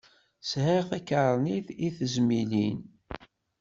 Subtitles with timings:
[0.49, 2.79] Sεiɣ takarnit i tezmilin.